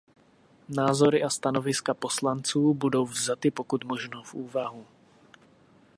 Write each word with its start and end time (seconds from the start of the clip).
Názory 0.69 1.23
a 1.23 1.29
stanoviska 1.29 1.93
poslanců 1.93 2.73
budou 2.73 3.05
vzaty 3.05 3.51
pokud 3.51 3.83
možno 3.83 4.23
v 4.23 4.33
úvahu. 4.33 4.85